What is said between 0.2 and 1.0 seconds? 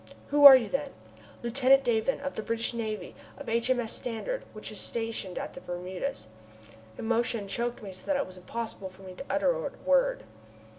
"Who are you, then?"